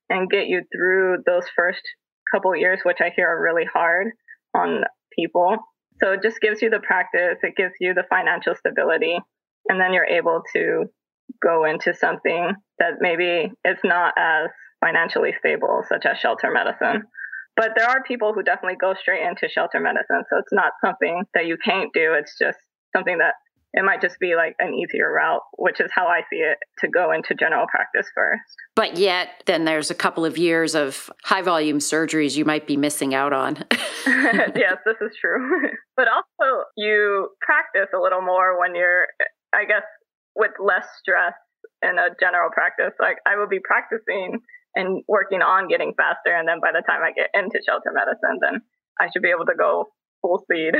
and 0.09 0.29
get 0.29 0.47
you 0.47 0.61
through 0.73 1.17
those 1.25 1.45
first 1.55 1.81
couple 2.31 2.51
of 2.51 2.59
years, 2.59 2.79
which 2.83 2.99
I 3.01 3.11
hear 3.15 3.27
are 3.27 3.41
really 3.41 3.65
hard 3.71 4.07
on 4.55 4.83
people. 5.17 5.57
So 6.01 6.13
it 6.13 6.21
just 6.23 6.39
gives 6.41 6.61
you 6.61 6.69
the 6.69 6.79
practice, 6.79 7.39
it 7.43 7.55
gives 7.55 7.73
you 7.79 7.93
the 7.93 8.05
financial 8.09 8.55
stability, 8.55 9.17
and 9.67 9.79
then 9.79 9.93
you're 9.93 10.05
able 10.05 10.41
to 10.53 10.85
go 11.41 11.65
into 11.65 11.93
something 11.93 12.53
that 12.79 12.93
maybe 12.99 13.51
is 13.65 13.77
not 13.83 14.13
as 14.17 14.49
financially 14.83 15.33
stable, 15.37 15.83
such 15.87 16.05
as 16.05 16.17
shelter 16.17 16.51
medicine. 16.51 17.03
But 17.55 17.71
there 17.75 17.89
are 17.89 18.01
people 18.03 18.33
who 18.33 18.41
definitely 18.41 18.77
go 18.79 18.93
straight 18.93 19.27
into 19.27 19.49
shelter 19.49 19.79
medicine. 19.79 20.23
So 20.29 20.37
it's 20.37 20.53
not 20.53 20.71
something 20.83 21.23
that 21.33 21.45
you 21.45 21.57
can't 21.63 21.91
do. 21.93 22.13
It's 22.13 22.37
just 22.39 22.57
something 22.95 23.17
that 23.17 23.33
it 23.73 23.85
might 23.85 24.01
just 24.01 24.19
be 24.19 24.35
like 24.35 24.55
an 24.59 24.73
easier 24.73 25.11
route, 25.11 25.41
which 25.57 25.79
is 25.79 25.91
how 25.93 26.07
I 26.07 26.21
see 26.29 26.37
it 26.37 26.57
to 26.79 26.87
go 26.87 27.11
into 27.11 27.35
general 27.35 27.67
practice 27.67 28.07
first. 28.15 28.41
But 28.75 28.97
yet, 28.97 29.43
then 29.45 29.65
there's 29.65 29.91
a 29.91 29.95
couple 29.95 30.25
of 30.25 30.37
years 30.37 30.73
of 30.73 31.09
high 31.23 31.43
volume 31.43 31.77
surgeries 31.77 32.35
you 32.35 32.45
might 32.45 32.65
be 32.65 32.77
missing 32.77 33.13
out 33.13 33.31
on. 33.31 33.63
yes, 34.07 34.77
this 34.85 34.97
is 35.01 35.15
true. 35.21 35.69
but 35.95 36.07
also, 36.07 36.63
you 36.77 37.29
practice 37.41 37.89
a 37.95 37.99
little 37.99 38.21
more 38.21 38.59
when 38.59 38.73
you're, 38.73 39.05
I 39.53 39.65
guess, 39.65 39.83
with 40.35 40.51
less 40.59 40.87
stress 40.99 41.33
in 41.83 41.99
a 41.99 42.09
general 42.19 42.49
practice. 42.51 42.93
Like 42.99 43.17
I 43.27 43.37
will 43.37 43.47
be 43.47 43.59
practicing 43.63 44.39
and 44.75 45.03
working 45.07 45.41
on 45.41 45.67
getting 45.67 45.93
faster. 45.95 46.35
And 46.35 46.47
then 46.47 46.59
by 46.59 46.71
the 46.71 46.83
time 46.87 47.01
I 47.03 47.11
get 47.11 47.29
into 47.33 47.59
shelter 47.65 47.91
medicine, 47.93 48.39
then 48.41 48.61
I 48.99 49.09
should 49.11 49.21
be 49.21 49.29
able 49.29 49.45
to 49.45 49.55
go 49.57 49.85
full 50.21 50.39
speed. 50.43 50.73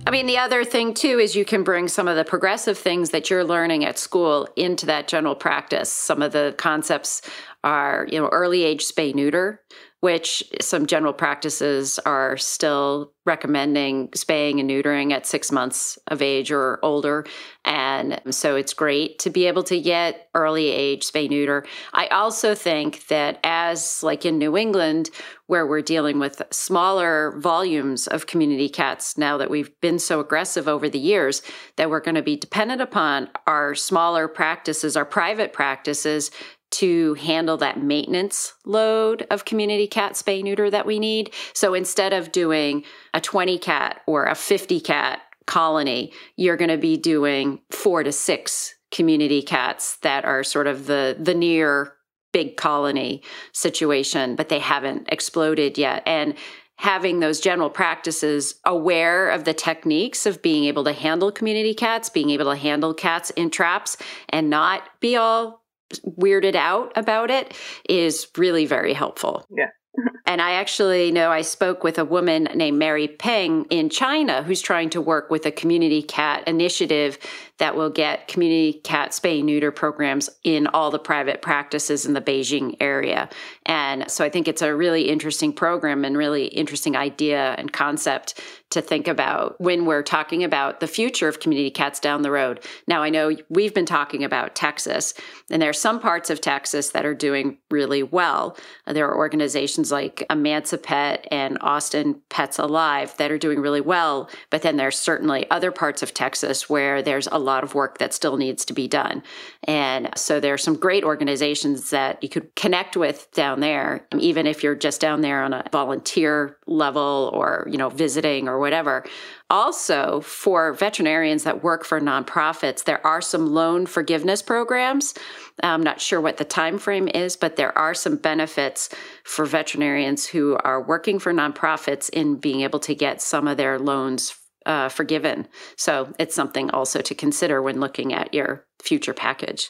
I 0.06 0.12
mean, 0.12 0.28
the 0.28 0.38
other 0.38 0.64
thing 0.64 0.94
too 0.94 1.18
is 1.18 1.36
you 1.36 1.46
can 1.46 1.64
bring 1.64 1.88
some 1.88 2.08
of 2.08 2.18
the 2.18 2.26
progressive 2.26 2.78
things 2.78 3.10
that 3.10 3.32
you're 3.32 3.44
learning 3.44 3.84
at 3.84 3.98
school 3.98 4.48
into 4.56 4.86
that 4.86 5.08
general 5.08 5.34
practice. 5.34 5.92
Some 5.92 6.22
of 6.22 6.34
the 6.34 6.54
concepts 6.60 7.24
are, 7.64 8.06
you 8.12 8.20
know, 8.20 8.28
early 8.28 8.64
age 8.64 8.86
spay 8.86 9.16
neuter, 9.16 9.62
which 10.02 10.44
some 10.60 10.88
general 10.88 11.14
practices 11.14 12.00
are 12.00 12.36
still 12.36 13.14
recommending 13.26 14.10
spaying 14.16 14.60
and 14.60 14.68
neutering 14.68 15.12
at 15.12 15.28
six 15.28 15.52
months 15.52 16.00
of 16.08 16.24
age 16.24 16.52
or 16.52 16.80
older. 16.82 17.24
And 17.66 18.20
so 18.32 18.56
it's 18.56 18.74
great 18.74 19.20
to 19.20 19.30
be 19.30 19.46
able 19.46 19.62
to 19.64 19.80
get 19.80 20.28
early 20.34 20.70
age 20.70 21.06
spay 21.06 21.30
neuter. 21.30 21.66
I 21.94 22.08
also 22.08 22.56
think 22.56 23.08
that 23.08 23.40
as 23.44 24.02
like 24.02 24.26
in 24.26 24.40
New 24.40 24.58
England, 24.58 25.12
where 25.46 25.68
we're 25.68 25.82
dealing 25.82 26.18
with 26.18 26.42
smaller 26.50 27.38
volumes 27.38 28.08
of 28.08 28.26
community 28.26 28.70
cats 28.70 29.20
now 29.20 29.38
that 29.38 29.52
we've 29.52 29.80
been 29.82 30.00
so 30.00 30.20
aggressive 30.20 30.68
over 30.68 30.90
the 30.90 30.98
years, 30.98 31.44
that 31.76 31.92
we're 31.92 32.00
going 32.00 32.16
to 32.16 32.24
be 32.24 32.36
dependent 32.36 32.82
upon 32.82 33.30
our 33.46 33.76
smaller 33.76 34.28
practices, 34.28 34.98
our 34.98 35.06
private 35.06 35.54
practices 35.54 36.32
to 36.72 37.14
handle 37.16 37.58
that 37.58 37.82
maintenance 37.82 38.54
load 38.66 39.28
of 39.30 39.46
community 39.46 39.88
cat 39.88 40.14
spay 40.14 40.42
neuter 40.42 40.70
that 40.70 40.86
we 40.86 41.00
need. 41.00 41.34
So 41.54 41.74
instead 41.74 42.14
of 42.14 42.32
doing 42.32 42.84
a 43.14 43.22
20 43.22 43.58
cat 43.60 44.02
or 44.08 44.26
a 44.26 44.36
50 44.36 44.80
cat 44.80 45.22
colony, 45.46 46.14
you're 46.36 46.58
going 46.58 46.70
to 46.70 46.78
be 46.78 46.98
doing 46.98 47.60
four 47.70 48.04
to 48.04 48.12
six 48.12 48.74
community 48.92 49.42
cats 49.42 49.98
that 49.98 50.26
are 50.26 50.44
sort 50.44 50.68
of 50.68 50.86
the 50.86 51.16
the 51.20 51.34
near 51.34 51.94
big 52.32 52.56
colony 52.56 53.22
situation, 53.52 54.36
but 54.36 54.50
they 54.50 54.60
haven't 54.60 55.10
exploded 55.12 55.78
yet. 55.78 56.04
And 56.06 56.36
having 56.78 57.20
those 57.20 57.40
general 57.40 57.70
practices 57.70 58.56
aware 58.66 59.30
of 59.30 59.44
the 59.44 59.54
techniques 59.54 60.26
of 60.26 60.42
being 60.42 60.64
able 60.66 60.84
to 60.84 60.94
handle 60.94 61.32
community 61.32 61.74
cats, 61.74 62.10
being 62.10 62.32
able 62.32 62.46
to 62.46 62.56
handle 62.56 62.94
cats 62.94 63.30
in 63.32 63.52
traps 63.52 63.98
and 64.30 64.50
not 64.50 64.82
be 65.00 65.16
all 65.16 65.61
weirded 66.00 66.56
out 66.56 66.92
about 66.96 67.32
it 67.32 67.54
is 67.88 68.28
really 68.38 68.66
very 68.66 68.94
helpful. 68.94 69.46
Yeah. 69.56 69.68
and 70.26 70.42
I 70.42 70.54
actually 70.54 71.12
know 71.12 71.32
I 71.32 71.42
spoke 71.42 71.84
with 71.84 72.00
a 72.00 72.06
woman 72.06 72.46
named 72.56 72.80
Mary 72.80 73.08
Peng 73.08 73.66
in 73.66 73.90
China 73.90 74.44
who's 74.44 74.62
trying 74.62 74.90
to 74.92 75.02
work 75.02 75.30
with 75.30 75.46
a 75.46 75.52
community 75.52 76.02
cat 76.02 76.48
initiative 76.48 77.18
that 77.62 77.76
will 77.76 77.92
get 77.92 78.28
community 78.28 78.82
cat 78.84 79.12
spay 79.12 79.44
neuter 79.44 79.70
programs 79.70 80.32
in 80.44 80.66
all 80.66 80.90
the 80.90 80.98
private 80.98 81.44
practices 81.44 82.08
in 82.08 82.14
the 82.14 82.20
Beijing 82.20 82.76
area. 82.80 83.30
And 83.68 84.10
so 84.10 84.26
I 84.26 84.30
think 84.30 84.48
it's 84.48 84.64
a 84.64 84.76
really 84.76 85.10
interesting 85.10 85.54
program 85.54 86.04
and 86.04 86.18
really 86.18 86.48
interesting 86.48 86.96
idea 86.96 87.54
and 87.60 87.72
concept 87.72 88.42
to 88.72 88.82
think 88.82 89.08
about 89.08 89.60
when 89.60 89.86
we're 89.86 90.02
talking 90.02 90.44
about 90.44 90.80
the 90.80 90.88
future 90.88 91.28
of 91.28 91.40
community 91.40 91.70
cats 91.70 92.00
down 92.00 92.22
the 92.22 92.32
road. 92.32 92.66
Now, 92.88 93.04
I 93.04 93.10
know 93.10 93.36
we've 93.50 93.74
been 93.74 93.86
talking 93.86 94.24
about 94.24 94.56
Texas, 94.56 95.14
and 95.50 95.62
there 95.62 95.70
are 95.70 95.74
some 95.74 96.00
parts 96.00 96.30
of 96.30 96.42
Texas 96.42 96.92
that 96.92 97.06
are 97.06 97.14
doing 97.14 97.58
really 97.70 98.02
well. 98.02 98.58
There 98.88 99.08
are 99.08 99.18
organizations 99.18 99.92
like 99.92 100.26
Emancipet 100.30 101.26
and 101.30 101.58
Austin 101.60 102.22
Pets 102.30 102.60
Alive 102.60 103.16
that 103.18 103.30
are 103.30 103.38
doing 103.38 103.60
really 103.60 103.82
well, 103.82 104.30
but 104.50 104.62
then 104.62 104.78
there's 104.78 104.98
certainly 104.98 105.50
other 105.52 105.72
parts 105.72 106.02
of 106.02 106.14
Texas 106.14 106.70
where 106.70 107.02
there's 107.02 107.28
a 107.28 107.38
lot 107.38 107.51
of 107.60 107.76
work 107.76 107.98
that 107.98 108.14
still 108.14 108.38
needs 108.38 108.66
to 108.66 108.74
be 108.74 108.88
done. 108.88 109.22
And 109.66 110.10
so 110.16 110.40
there 110.40 110.54
are 110.54 110.58
some 110.58 110.76
great 110.76 111.04
organizations 111.04 111.90
that 111.92 112.22
you 112.24 112.30
could 112.30 112.56
connect 112.56 112.96
with 112.98 113.28
down 113.34 113.60
there, 113.60 114.08
even 114.18 114.48
if 114.48 114.64
you're 114.64 114.76
just 114.76 115.02
down 115.02 115.22
there 115.22 115.44
on 115.44 115.54
a 115.54 115.64
volunteer 115.72 116.58
level 116.66 117.30
or, 117.34 117.68
you 117.70 117.78
know, 117.78 117.90
visiting 117.90 118.48
or 118.48 118.60
whatever. 118.60 119.06
Also, 119.50 120.22
for 120.22 120.72
veterinarians 120.72 121.44
that 121.44 121.62
work 121.62 121.84
for 121.84 122.00
nonprofits, 122.00 122.86
there 122.86 123.06
are 123.06 123.22
some 123.22 123.54
loan 123.54 123.86
forgiveness 123.86 124.42
programs. 124.42 125.14
I'm 125.62 125.84
not 125.84 126.00
sure 126.00 126.22
what 126.22 126.38
the 126.38 126.46
time 126.46 126.80
frame 126.80 127.10
is, 127.10 127.36
but 127.36 127.58
there 127.58 127.78
are 127.78 127.94
some 127.94 128.16
benefits 128.16 128.90
for 129.26 129.46
veterinarians 129.46 130.26
who 130.26 130.58
are 130.64 130.82
working 130.82 131.20
for 131.20 131.34
nonprofits 131.34 132.10
in 132.10 132.38
being 132.38 132.62
able 132.62 132.80
to 132.80 132.96
get 132.96 133.22
some 133.22 133.48
of 133.48 133.58
their 133.58 133.78
loans 133.78 134.34
uh, 134.66 134.90
forgiven. 134.90 135.48
So 135.76 136.14
it's 136.20 136.36
something 136.36 136.70
also 136.72 137.02
to 137.02 137.16
consider 137.16 137.62
when 137.62 137.80
looking 137.80 138.14
at 138.14 138.34
your 138.34 138.66
future 138.82 139.14
package. 139.14 139.70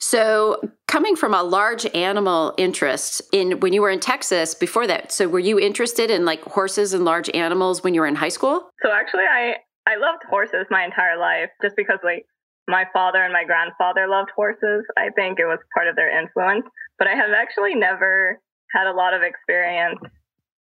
So, 0.00 0.60
coming 0.88 1.14
from 1.14 1.32
a 1.32 1.44
large 1.44 1.86
animal 1.94 2.54
interest 2.58 3.22
in 3.30 3.60
when 3.60 3.72
you 3.72 3.80
were 3.80 3.88
in 3.88 4.00
Texas 4.00 4.52
before 4.52 4.84
that, 4.88 5.12
so 5.12 5.28
were 5.28 5.38
you 5.38 5.60
interested 5.60 6.10
in 6.10 6.24
like 6.24 6.42
horses 6.42 6.92
and 6.92 7.04
large 7.04 7.30
animals 7.30 7.84
when 7.84 7.94
you 7.94 8.00
were 8.00 8.08
in 8.08 8.16
high 8.16 8.28
school? 8.28 8.68
So 8.82 8.90
actually, 8.90 9.30
I 9.30 9.54
I 9.86 9.94
loved 9.94 10.24
horses 10.28 10.66
my 10.70 10.84
entire 10.84 11.16
life, 11.16 11.50
just 11.62 11.76
because 11.76 11.98
like 12.02 12.26
my 12.66 12.84
father 12.92 13.22
and 13.22 13.32
my 13.32 13.44
grandfather 13.44 14.08
loved 14.08 14.30
horses. 14.34 14.84
I 14.98 15.10
think 15.14 15.38
it 15.38 15.46
was 15.46 15.58
part 15.72 15.86
of 15.86 15.94
their 15.94 16.10
influence, 16.10 16.66
but 16.98 17.06
I 17.06 17.14
have 17.14 17.30
actually 17.30 17.76
never 17.76 18.40
had 18.74 18.90
a 18.90 18.96
lot 18.96 19.14
of 19.14 19.22
experience 19.22 20.00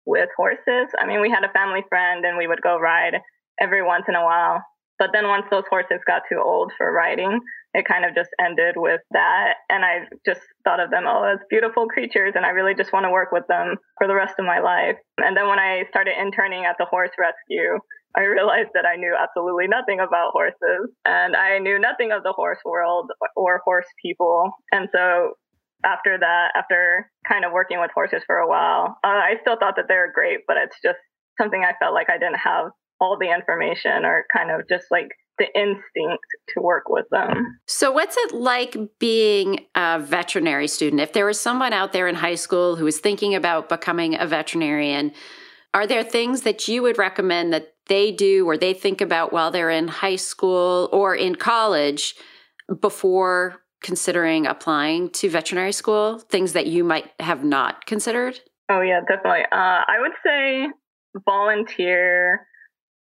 with 0.05 0.29
horses. 0.35 0.91
I 0.99 1.05
mean, 1.05 1.21
we 1.21 1.29
had 1.29 1.43
a 1.43 1.53
family 1.53 1.83
friend 1.87 2.25
and 2.25 2.37
we 2.37 2.47
would 2.47 2.61
go 2.61 2.77
ride 2.77 3.15
every 3.61 3.83
once 3.83 4.05
in 4.07 4.15
a 4.15 4.23
while. 4.23 4.63
But 4.99 5.11
then 5.13 5.29
once 5.29 5.45
those 5.49 5.63
horses 5.69 6.01
got 6.05 6.23
too 6.27 6.41
old 6.43 6.73
for 6.77 6.91
riding, 6.91 7.39
it 7.73 7.87
kind 7.87 8.03
of 8.03 8.13
just 8.13 8.29
ended 8.37 8.75
with 8.75 8.99
that. 9.11 9.53
And 9.69 9.85
I 9.85 10.11
just 10.25 10.41
thought 10.65 10.81
of 10.81 10.91
them, 10.91 11.05
oh, 11.07 11.23
as 11.23 11.39
beautiful 11.49 11.87
creatures. 11.87 12.33
And 12.35 12.45
I 12.45 12.49
really 12.49 12.75
just 12.75 12.91
want 12.91 13.05
to 13.05 13.11
work 13.11 13.31
with 13.31 13.47
them 13.47 13.77
for 13.97 14.07
the 14.07 14.15
rest 14.15 14.35
of 14.39 14.45
my 14.45 14.59
life. 14.59 14.97
And 15.17 15.37
then 15.37 15.47
when 15.47 15.57
I 15.57 15.83
started 15.89 16.19
interning 16.19 16.65
at 16.65 16.75
the 16.77 16.85
horse 16.85 17.11
rescue, 17.17 17.79
I 18.17 18.23
realized 18.23 18.71
that 18.73 18.85
I 18.85 18.97
knew 18.97 19.15
absolutely 19.15 19.67
nothing 19.67 19.99
about 19.99 20.33
horses 20.33 20.91
and 21.05 21.35
I 21.35 21.59
knew 21.59 21.79
nothing 21.79 22.11
of 22.11 22.23
the 22.23 22.33
horse 22.33 22.59
world 22.65 23.09
or 23.37 23.61
horse 23.63 23.87
people. 24.03 24.51
And 24.71 24.89
so 24.91 25.33
after 25.85 26.17
that, 26.19 26.51
after 26.57 27.09
kind 27.27 27.45
of 27.45 27.53
working 27.53 27.79
with 27.79 27.91
horses 27.93 28.23
for 28.25 28.37
a 28.37 28.49
while, 28.49 28.97
uh, 29.03 29.07
I 29.07 29.35
still 29.41 29.57
thought 29.59 29.75
that 29.77 29.85
they 29.87 29.95
were 29.95 30.11
great, 30.13 30.39
but 30.47 30.57
it's 30.57 30.75
just 30.83 30.99
something 31.39 31.63
I 31.63 31.77
felt 31.79 31.93
like 31.93 32.09
I 32.09 32.17
didn't 32.17 32.39
have 32.43 32.71
all 32.99 33.17
the 33.19 33.33
information 33.33 34.05
or 34.05 34.25
kind 34.35 34.51
of 34.51 34.67
just 34.67 34.85
like 34.91 35.09
the 35.39 35.47
instinct 35.55 36.25
to 36.49 36.61
work 36.61 36.89
with 36.89 37.05
them. 37.09 37.59
So, 37.65 37.91
what's 37.91 38.17
it 38.17 38.33
like 38.33 38.77
being 38.99 39.65
a 39.73 39.99
veterinary 39.99 40.67
student? 40.67 41.01
If 41.01 41.13
there 41.13 41.25
was 41.25 41.39
someone 41.39 41.73
out 41.73 41.93
there 41.93 42.07
in 42.07 42.15
high 42.15 42.35
school 42.35 42.75
who 42.75 42.85
was 42.85 42.99
thinking 42.99 43.33
about 43.33 43.69
becoming 43.69 44.19
a 44.19 44.27
veterinarian, 44.27 45.13
are 45.73 45.87
there 45.87 46.03
things 46.03 46.41
that 46.41 46.67
you 46.67 46.81
would 46.81 46.97
recommend 46.97 47.53
that 47.53 47.73
they 47.87 48.11
do 48.11 48.45
or 48.45 48.57
they 48.57 48.73
think 48.73 49.01
about 49.01 49.31
while 49.31 49.49
they're 49.49 49.69
in 49.69 49.87
high 49.87 50.17
school 50.17 50.89
or 50.91 51.15
in 51.15 51.35
college 51.35 52.15
before 52.81 53.61
considering 53.81 54.45
applying 54.45 55.09
to 55.11 55.29
veterinary 55.29 55.71
school? 55.71 56.19
Things 56.19 56.53
that 56.53 56.67
you 56.67 56.83
might 56.83 57.11
have 57.19 57.43
not 57.43 57.85
considered? 57.85 58.39
Oh, 58.67 58.81
yeah, 58.81 58.99
definitely. 59.07 59.45
Uh, 59.51 59.81
I 59.87 59.97
would 59.99 60.11
say 60.23 60.67
volunteer 61.25 62.45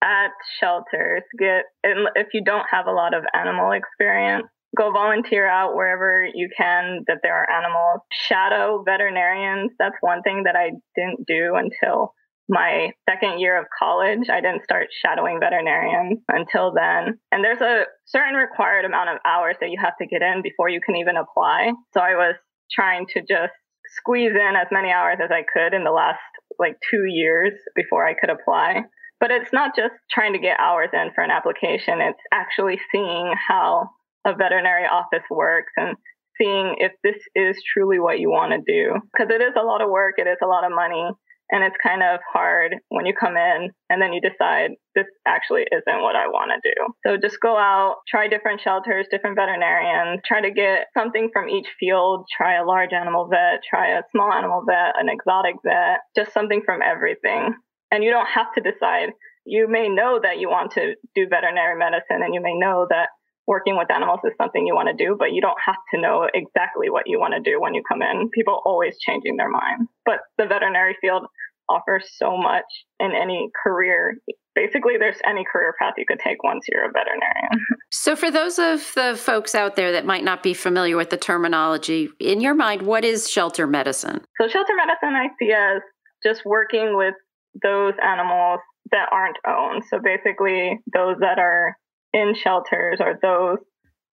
at 0.03 0.31
shelters. 0.61 1.23
Get 1.39 1.65
if 1.83 2.29
you 2.33 2.43
don't 2.45 2.67
have 2.71 2.87
a 2.87 2.93
lot 2.93 3.15
of 3.15 3.25
animal 3.35 3.73
experience, 3.73 4.47
go 4.77 4.91
volunteer 4.93 5.49
out 5.49 5.75
wherever 5.75 6.27
you 6.33 6.49
can 6.57 7.05
that 7.07 7.19
there 7.23 7.35
are 7.35 7.51
animals. 7.51 8.01
Shadow 8.13 8.83
veterinarians. 8.85 9.73
That's 9.79 9.97
one 10.01 10.23
thing 10.23 10.45
that 10.45 10.57
I 10.57 10.71
didn't 10.95 11.27
do 11.27 11.55
until 11.55 12.15
my 12.49 12.91
second 13.09 13.41
year 13.41 13.59
of 13.59 13.67
college. 13.79 14.31
I 14.31 14.41
didn't 14.41 14.65
start 14.65 14.89
shadowing 15.05 15.39
veterinarians 15.41 16.21
until 16.29 16.73
then. 16.73 17.19
And 17.31 17.45
there's 17.45 17.61
a 17.61 17.85
certain 18.07 18.37
required 18.37 18.85
amount 18.85 19.11
of 19.11 19.19
hours 19.27 19.57
that 19.61 19.71
you 19.71 19.79
have 19.81 19.97
to 20.01 20.07
get 20.07 20.23
in 20.23 20.43
before 20.43 20.69
you 20.69 20.81
can 20.81 20.97
even 20.97 21.17
apply. 21.17 21.73
So 21.93 22.01
I 22.01 22.15
was 22.15 22.37
trying 22.73 23.07
to 23.15 23.21
just 23.21 23.53
squeeze 23.97 24.33
in 24.33 24.55
as 24.57 24.69
many 24.71 24.91
hours 24.91 25.19
as 25.23 25.31
I 25.31 25.43
could 25.43 25.75
in 25.75 25.85
the 25.85 25.91
last 25.91 26.21
like 26.59 26.77
two 26.91 27.05
years 27.05 27.53
before 27.75 28.07
I 28.07 28.15
could 28.15 28.31
apply. 28.31 28.83
But 29.21 29.31
it's 29.31 29.53
not 29.53 29.75
just 29.75 29.95
trying 30.11 30.33
to 30.35 30.39
get 30.39 30.61
hours 30.61 30.91
in 30.93 31.11
for 31.15 31.25
an 31.25 31.31
application, 31.31 32.01
it's 32.01 32.23
actually 32.33 32.81
seeing 32.93 33.35
how 33.49 33.91
a 34.25 34.35
veterinary 34.35 34.85
office 34.85 35.25
works 35.31 35.73
and 35.77 35.97
seeing 36.37 36.77
if 36.79 36.93
this 37.03 37.21
is 37.35 37.61
truly 37.73 37.99
what 37.99 38.21
you 38.21 38.31
want 38.31 38.53
to 38.53 38.73
do. 38.73 38.95
Because 39.13 39.33
it 39.35 39.43
is 39.43 39.55
a 39.59 39.65
lot 39.65 39.83
of 39.83 39.91
work, 39.91 40.15
it 40.19 40.29
is 40.29 40.39
a 40.43 40.47
lot 40.47 40.65
of 40.65 40.71
money, 40.71 41.11
and 41.51 41.65
it's 41.65 41.77
kind 41.83 42.03
of 42.03 42.21
hard 42.31 42.77
when 42.91 43.07
you 43.07 43.15
come 43.19 43.37
in 43.37 43.71
and 43.89 44.03
then 44.03 44.13
you 44.13 44.21
decide 44.21 44.73
this 44.95 45.07
actually 45.27 45.63
isn't 45.73 46.03
what 46.03 46.15
I 46.15 46.29
want 46.29 46.53
to 46.53 46.75
do. 46.75 46.93
So 47.07 47.17
just 47.17 47.41
go 47.41 47.57
out, 47.57 47.97
try 48.07 48.29
different 48.29 48.61
shelters, 48.61 49.07
different 49.11 49.37
veterinarians, 49.37 50.21
try 50.27 50.43
to 50.43 50.51
get 50.51 50.87
something 50.97 51.31
from 51.33 51.49
each 51.49 51.67
field, 51.81 52.27
try 52.37 52.61
a 52.61 52.67
large 52.67 52.93
animal 52.93 53.29
vet, 53.29 53.61
try 53.69 53.99
a 53.99 54.03
small 54.13 54.31
animal 54.31 54.63
vet, 54.67 55.01
an 55.01 55.09
exotic 55.09 55.57
vet, 55.65 56.01
just 56.15 56.33
something 56.33 56.63
from 56.65 56.83
everything 56.83 57.55
And 57.91 58.05
you 58.05 58.11
don't 58.11 58.29
have 58.29 58.53
to 58.57 58.61
decide. 58.61 59.11
You 59.45 59.67
may 59.69 59.89
know 59.89 60.21
that 60.23 60.39
you 60.39 60.49
want 60.49 60.73
to 60.73 60.95
do 61.15 61.27
veterinary 61.29 61.79
medicine 61.79 62.23
and 62.23 62.35
you 62.35 62.43
may 62.43 62.55
know 62.55 62.87
that 62.91 63.09
working 63.47 63.79
with 63.79 63.91
animals 63.91 64.21
is 64.25 64.33
something 64.37 64.67
you 64.67 64.75
want 64.75 64.89
to 64.95 65.05
do, 65.05 65.17
but 65.19 65.33
you 65.33 65.41
don't 65.41 65.59
have 65.65 65.81
to 65.95 66.01
know 66.01 66.29
exactly 66.35 66.91
what 66.91 67.05
you 67.07 67.19
want 67.19 67.33
to 67.33 67.41
do 67.41 67.59
when 67.59 67.73
you 67.73 67.83
come 67.89 68.03
in. 68.03 68.29
People 68.31 68.61
always 68.65 68.95
changing 69.01 69.37
their 69.37 69.49
mind. 69.49 69.89
But 70.05 70.21
the 70.37 70.45
veterinary 70.45 70.97
field 71.01 71.25
offers 71.69 72.05
so 72.17 72.37
much 72.37 72.65
in 73.01 73.13
any 73.13 73.51
career. 73.63 74.17
Basically, 74.55 74.95
there's 74.99 75.19
any 75.27 75.45
career 75.51 75.75
path 75.79 75.95
you 75.97 76.05
could 76.07 76.21
take 76.21 76.43
once 76.43 76.67
you're 76.71 76.85
a 76.85 76.93
veterinarian. 76.93 77.65
So, 77.91 78.17
for 78.17 78.31
those 78.31 78.59
of 78.59 78.93
the 78.95 79.19
folks 79.19 79.55
out 79.55 79.77
there 79.77 79.93
that 79.93 80.05
might 80.05 80.25
not 80.25 80.43
be 80.43 80.53
familiar 80.53 80.97
with 80.97 81.11
the 81.11 81.17
terminology, 81.17 82.11
in 82.21 82.41
your 82.41 82.55
mind, 82.55 82.83
what 82.83 83.05
is 83.05 83.31
shelter 83.31 83.67
medicine? 83.67 84.21
So, 84.41 84.49
shelter 84.49 84.75
medicine 84.77 85.15
I 85.15 85.29
see 85.39 85.53
as 85.53 85.81
just 86.23 86.45
working 86.45 86.97
with 86.97 87.15
those 87.63 87.95
animals 88.03 88.61
that 88.91 89.09
aren't 89.13 89.39
owned. 89.47 89.85
So, 89.89 89.99
basically, 90.03 90.79
those 90.93 91.17
that 91.21 91.39
are 91.39 91.77
in 92.13 92.35
shelters 92.35 92.99
or 93.01 93.19
those 93.21 93.59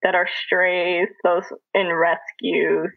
that 0.04 0.16
are 0.16 0.28
strays, 0.46 1.08
those 1.24 1.44
in 1.74 1.88
rescues. 1.88 2.92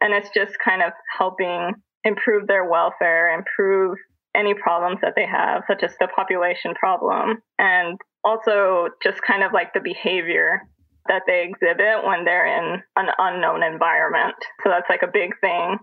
And 0.00 0.14
it's 0.14 0.30
just 0.34 0.52
kind 0.64 0.82
of 0.82 0.92
helping 1.18 1.72
improve 2.04 2.46
their 2.46 2.68
welfare, 2.68 3.36
improve 3.36 3.96
any 4.34 4.54
problems 4.54 4.98
that 5.02 5.14
they 5.16 5.26
have, 5.26 5.62
such 5.66 5.82
as 5.82 5.92
the 6.00 6.08
population 6.14 6.74
problem, 6.74 7.38
and 7.58 7.98
also 8.24 8.88
just 9.02 9.22
kind 9.22 9.42
of 9.42 9.52
like 9.52 9.72
the 9.72 9.80
behavior 9.80 10.62
that 11.06 11.22
they 11.26 11.44
exhibit 11.44 12.04
when 12.04 12.24
they're 12.24 12.46
in 12.46 12.82
an 12.96 13.06
unknown 13.18 13.62
environment. 13.62 14.34
So 14.62 14.70
that's 14.70 14.88
like 14.88 15.02
a 15.02 15.12
big 15.12 15.38
thing 15.40 15.76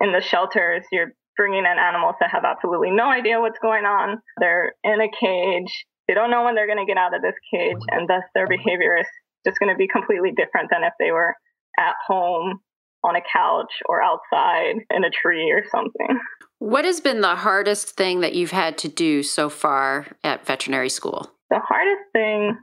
in 0.00 0.12
the 0.12 0.20
shelters. 0.20 0.84
You're 0.90 1.12
bringing 1.36 1.64
in 1.64 1.78
animals 1.78 2.14
that 2.20 2.30
have 2.30 2.44
absolutely 2.44 2.90
no 2.90 3.10
idea 3.10 3.40
what's 3.40 3.58
going 3.60 3.84
on. 3.84 4.18
They're 4.38 4.72
in 4.84 5.00
a 5.00 5.08
cage. 5.08 5.84
They 6.08 6.14
don't 6.14 6.30
know 6.30 6.44
when 6.44 6.54
they're 6.54 6.66
going 6.66 6.84
to 6.84 6.86
get 6.86 6.98
out 6.98 7.14
of 7.14 7.22
this 7.22 7.34
cage, 7.52 7.80
and 7.90 8.08
thus 8.08 8.22
their 8.34 8.46
behavior 8.46 8.96
is 8.98 9.06
just 9.46 9.58
going 9.58 9.72
to 9.72 9.76
be 9.76 9.88
completely 9.88 10.32
different 10.36 10.70
than 10.70 10.84
if 10.84 10.92
they 10.98 11.10
were 11.10 11.34
at 11.78 11.94
home 12.06 12.60
on 13.04 13.16
a 13.16 13.20
couch 13.20 13.72
or 13.86 14.02
outside 14.02 14.76
in 14.90 15.04
a 15.04 15.10
tree 15.10 15.52
or 15.52 15.62
something. 15.70 16.18
What 16.58 16.84
has 16.84 17.00
been 17.00 17.20
the 17.20 17.36
hardest 17.36 17.90
thing 17.90 18.20
that 18.20 18.34
you've 18.34 18.50
had 18.50 18.78
to 18.78 18.88
do 18.88 19.22
so 19.22 19.48
far 19.48 20.06
at 20.22 20.46
veterinary 20.46 20.88
school? 20.88 21.30
The 21.50 21.60
hardest 21.60 22.02
thing, 22.12 22.56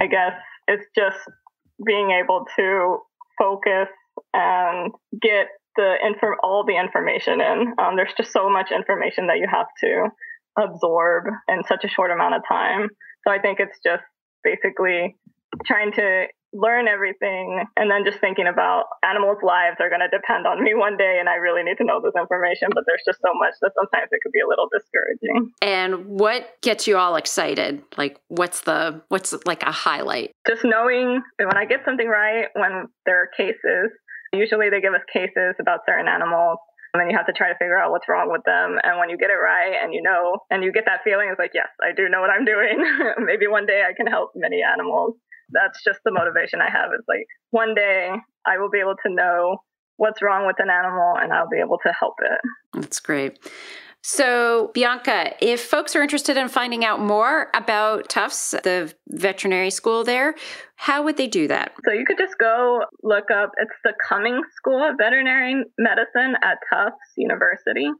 I 0.00 0.06
guess, 0.06 0.32
is 0.68 0.80
just 0.96 1.18
being 1.84 2.10
able 2.10 2.44
to 2.56 2.98
focus 3.38 3.88
and 4.32 4.92
get 5.20 5.48
the 5.78 5.94
info 6.04 6.34
all 6.42 6.64
the 6.66 6.76
information 6.76 7.40
in. 7.40 7.72
Um, 7.78 7.94
there's 7.94 8.12
just 8.16 8.32
so 8.32 8.50
much 8.50 8.70
information 8.74 9.28
that 9.28 9.38
you 9.38 9.46
have 9.48 9.70
to 9.80 10.10
absorb 10.58 11.24
in 11.48 11.62
such 11.68 11.84
a 11.84 11.88
short 11.88 12.10
amount 12.10 12.34
of 12.34 12.42
time. 12.46 12.90
So 13.22 13.32
I 13.32 13.38
think 13.38 13.60
it's 13.60 13.78
just 13.86 14.02
basically 14.42 15.16
trying 15.64 15.92
to 15.92 16.26
learn 16.52 16.88
everything 16.88 17.62
and 17.76 17.90
then 17.90 18.04
just 18.04 18.18
thinking 18.20 18.46
about 18.46 18.86
animals' 19.04 19.38
lives 19.42 19.76
are 19.80 19.88
going 19.88 20.00
to 20.00 20.08
depend 20.08 20.46
on 20.46 20.64
me 20.64 20.74
one 20.74 20.96
day 20.96 21.18
and 21.20 21.28
I 21.28 21.34
really 21.34 21.62
need 21.62 21.76
to 21.76 21.84
know 21.84 22.00
this 22.02 22.14
information. 22.18 22.68
But 22.74 22.84
there's 22.86 23.02
just 23.06 23.20
so 23.20 23.32
much 23.34 23.54
that 23.60 23.72
sometimes 23.76 24.08
it 24.10 24.20
could 24.22 24.32
be 24.32 24.40
a 24.40 24.48
little 24.48 24.68
discouraging. 24.72 25.52
And 25.62 26.06
what 26.06 26.60
gets 26.62 26.86
you 26.86 26.96
all 26.96 27.16
excited? 27.16 27.82
Like 27.96 28.18
what's 28.28 28.62
the 28.62 29.00
what's 29.08 29.34
like 29.46 29.62
a 29.62 29.70
highlight? 29.70 30.32
Just 30.46 30.64
knowing 30.64 31.22
when 31.38 31.56
I 31.56 31.66
get 31.66 31.84
something 31.84 32.08
right 32.08 32.46
when 32.54 32.86
there 33.06 33.22
are 33.22 33.28
cases. 33.36 33.92
Usually 34.32 34.70
they 34.70 34.80
give 34.80 34.94
us 34.94 35.04
cases 35.12 35.56
about 35.60 35.80
certain 35.86 36.08
animals 36.08 36.58
and 36.94 37.00
then 37.00 37.10
you 37.10 37.16
have 37.16 37.26
to 37.26 37.36
try 37.36 37.48
to 37.48 37.58
figure 37.58 37.78
out 37.78 37.90
what's 37.90 38.08
wrong 38.08 38.32
with 38.32 38.42
them. 38.44 38.78
And 38.82 38.98
when 38.98 39.10
you 39.10 39.18
get 39.18 39.30
it 39.30 39.40
right 39.40 39.76
and 39.82 39.92
you 39.92 40.02
know, 40.02 40.38
and 40.50 40.64
you 40.64 40.72
get 40.72 40.84
that 40.86 41.04
feeling, 41.04 41.28
it's 41.30 41.38
like, 41.38 41.52
yes, 41.52 41.68
I 41.80 41.92
do 41.94 42.08
know 42.08 42.20
what 42.20 42.30
I'm 42.30 42.44
doing. 42.44 42.80
Maybe 43.18 43.46
one 43.46 43.66
day 43.66 43.82
I 43.84 43.92
can 43.92 44.06
help 44.06 44.32
many 44.34 44.62
animals 44.62 45.16
that's 45.50 45.82
just 45.84 46.00
the 46.04 46.12
motivation 46.12 46.60
I 46.60 46.70
have. 46.70 46.90
Is 46.92 47.04
like 47.08 47.26
one 47.50 47.74
day 47.74 48.12
I 48.46 48.58
will 48.58 48.70
be 48.70 48.80
able 48.80 48.96
to 49.06 49.12
know 49.12 49.58
what's 49.96 50.22
wrong 50.22 50.46
with 50.46 50.56
an 50.58 50.70
animal 50.70 51.14
and 51.16 51.32
I'll 51.32 51.48
be 51.48 51.58
able 51.58 51.78
to 51.84 51.92
help 51.92 52.14
it. 52.20 52.40
That's 52.74 53.00
great. 53.00 53.38
So, 54.02 54.70
Bianca, 54.74 55.34
if 55.40 55.60
folks 55.60 55.96
are 55.96 56.02
interested 56.02 56.36
in 56.36 56.48
finding 56.48 56.84
out 56.84 57.00
more 57.00 57.48
about 57.52 58.08
Tufts, 58.08 58.52
the 58.52 58.94
veterinary 59.08 59.70
school 59.70 60.04
there, 60.04 60.34
how 60.76 61.02
would 61.02 61.16
they 61.16 61.26
do 61.26 61.48
that? 61.48 61.72
So, 61.84 61.92
you 61.92 62.04
could 62.06 62.18
just 62.18 62.38
go 62.38 62.84
look 63.02 63.30
up, 63.30 63.52
it's 63.58 63.74
the 63.84 63.92
Cummings 64.08 64.46
School 64.56 64.82
of 64.88 64.96
Veterinary 64.98 65.64
Medicine 65.78 66.36
at 66.42 66.58
Tufts 66.72 67.12
University. 67.16 67.90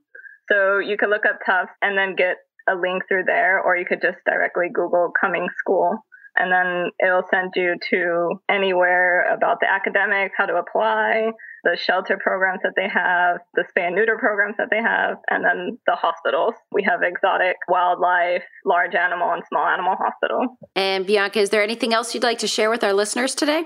So, 0.50 0.78
you 0.78 0.96
could 0.96 1.10
look 1.10 1.26
up 1.28 1.40
Tufts 1.44 1.72
and 1.82 1.98
then 1.98 2.14
get 2.16 2.36
a 2.70 2.76
link 2.76 3.02
through 3.08 3.24
there, 3.26 3.60
or 3.60 3.76
you 3.76 3.84
could 3.84 4.00
just 4.00 4.18
directly 4.24 4.66
Google 4.72 5.10
Cummings 5.20 5.52
School 5.58 5.98
and 6.38 6.52
then 6.52 6.90
it'll 7.04 7.26
send 7.30 7.52
you 7.56 7.74
to 7.90 8.40
anywhere 8.48 9.32
about 9.34 9.58
the 9.60 9.70
academics, 9.70 10.34
how 10.36 10.46
to 10.46 10.56
apply, 10.56 11.32
the 11.64 11.76
shelter 11.76 12.18
programs 12.22 12.60
that 12.62 12.74
they 12.76 12.88
have, 12.88 13.38
the 13.54 13.64
spay 13.64 13.86
and 13.86 13.96
neuter 13.96 14.16
programs 14.18 14.56
that 14.58 14.68
they 14.70 14.80
have, 14.80 15.16
and 15.28 15.44
then 15.44 15.78
the 15.86 15.96
hospitals. 15.96 16.54
We 16.72 16.84
have 16.84 17.00
exotic 17.02 17.56
wildlife, 17.68 18.44
large 18.64 18.94
animal, 18.94 19.32
and 19.32 19.42
small 19.48 19.66
animal 19.66 19.96
hospital. 19.96 20.58
And 20.76 21.06
Bianca, 21.06 21.40
is 21.40 21.50
there 21.50 21.62
anything 21.62 21.92
else 21.92 22.14
you'd 22.14 22.22
like 22.22 22.38
to 22.38 22.48
share 22.48 22.70
with 22.70 22.84
our 22.84 22.92
listeners 22.92 23.34
today? 23.34 23.64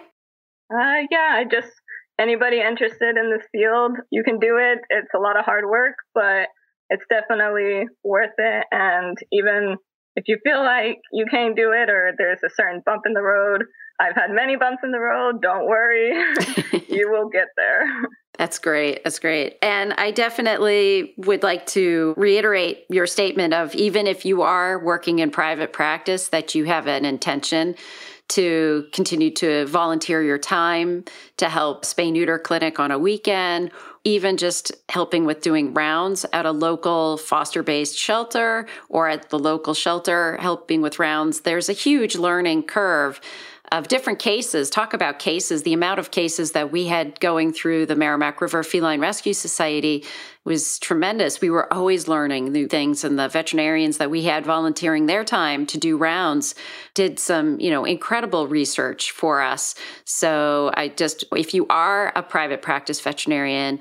Uh, 0.72 1.04
yeah, 1.10 1.36
I 1.36 1.44
just 1.50 1.72
anybody 2.18 2.60
interested 2.60 3.16
in 3.16 3.30
this 3.30 3.46
field, 3.52 3.92
you 4.10 4.22
can 4.22 4.38
do 4.38 4.56
it. 4.56 4.78
It's 4.88 5.12
a 5.14 5.18
lot 5.18 5.38
of 5.38 5.44
hard 5.44 5.64
work, 5.68 5.94
but 6.14 6.48
it's 6.88 7.04
definitely 7.10 7.86
worth 8.04 8.36
it. 8.38 8.66
And 8.70 9.16
even 9.32 9.76
if 10.16 10.24
you 10.26 10.38
feel 10.44 10.62
like 10.62 10.98
you 11.12 11.26
can't 11.30 11.56
do 11.56 11.72
it 11.72 11.88
or 11.88 12.12
there's 12.18 12.42
a 12.44 12.50
certain 12.50 12.82
bump 12.84 13.02
in 13.06 13.12
the 13.14 13.22
road, 13.22 13.64
I've 14.00 14.14
had 14.14 14.30
many 14.30 14.56
bumps 14.56 14.82
in 14.82 14.90
the 14.90 14.98
road. 14.98 15.40
Don't 15.42 15.66
worry, 15.66 16.10
you 16.88 17.10
will 17.10 17.28
get 17.28 17.48
there. 17.56 17.86
That's 18.38 18.58
great. 18.58 19.04
That's 19.04 19.18
great. 19.18 19.58
And 19.62 19.92
I 19.94 20.10
definitely 20.10 21.14
would 21.18 21.42
like 21.42 21.66
to 21.66 22.14
reiterate 22.16 22.86
your 22.88 23.06
statement 23.06 23.52
of 23.52 23.74
even 23.74 24.06
if 24.06 24.24
you 24.24 24.42
are 24.42 24.82
working 24.82 25.18
in 25.18 25.30
private 25.30 25.72
practice, 25.72 26.28
that 26.28 26.54
you 26.54 26.64
have 26.64 26.86
an 26.86 27.04
intention 27.04 27.74
to 28.28 28.86
continue 28.92 29.30
to 29.30 29.66
volunteer 29.66 30.22
your 30.22 30.38
time 30.38 31.04
to 31.36 31.48
help 31.48 31.84
spay 31.84 32.10
neuter 32.10 32.38
clinic 32.38 32.80
on 32.80 32.90
a 32.90 32.98
weekend 32.98 33.70
even 34.04 34.36
just 34.36 34.72
helping 34.88 35.24
with 35.24 35.40
doing 35.40 35.72
rounds 35.74 36.26
at 36.32 36.46
a 36.46 36.50
local 36.50 37.16
foster 37.16 37.62
based 37.62 37.96
shelter 37.96 38.66
or 38.88 39.08
at 39.08 39.30
the 39.30 39.38
local 39.38 39.74
shelter, 39.74 40.36
helping 40.40 40.82
with 40.82 40.98
rounds, 40.98 41.42
there's 41.42 41.68
a 41.68 41.72
huge 41.72 42.16
learning 42.16 42.64
curve 42.64 43.20
of 43.72 43.88
different 43.88 44.18
cases. 44.18 44.68
Talk 44.68 44.92
about 44.92 45.18
cases. 45.18 45.62
The 45.62 45.72
amount 45.72 45.98
of 45.98 46.10
cases 46.10 46.52
that 46.52 46.70
we 46.70 46.86
had 46.88 47.18
going 47.20 47.54
through 47.54 47.86
the 47.86 47.96
Merrimack 47.96 48.42
River 48.42 48.62
Feline 48.62 49.00
Rescue 49.00 49.32
Society 49.32 50.04
was 50.44 50.78
tremendous. 50.78 51.40
We 51.40 51.48
were 51.48 51.72
always 51.72 52.06
learning 52.06 52.52
new 52.52 52.68
things, 52.68 53.02
and 53.02 53.18
the 53.18 53.28
veterinarians 53.28 53.96
that 53.96 54.10
we 54.10 54.24
had 54.24 54.44
volunteering 54.44 55.06
their 55.06 55.24
time 55.24 55.64
to 55.66 55.78
do 55.78 55.96
rounds 55.96 56.54
did 56.94 57.18
some, 57.18 57.58
you 57.60 57.70
know, 57.70 57.86
incredible 57.86 58.46
research 58.46 59.10
for 59.10 59.40
us. 59.40 59.74
So 60.04 60.70
I 60.74 60.88
just, 60.88 61.24
if 61.32 61.54
you 61.54 61.66
are 61.70 62.12
a 62.14 62.22
private 62.22 62.60
practice 62.60 63.00
veterinarian, 63.00 63.78